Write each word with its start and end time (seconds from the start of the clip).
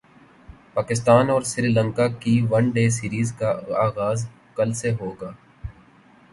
پاکستان 0.73 1.29
اور 1.29 1.41
سری 1.51 1.67
لنکا 1.73 2.07
کی 2.21 2.33
one 2.49 2.69
day 2.75 2.89
series 2.97 3.33
کا 3.39 3.51
غاز 3.95 4.27
کل 4.55 4.73
سے 4.81 4.91
ہو 4.99 5.09
گا 5.21 5.31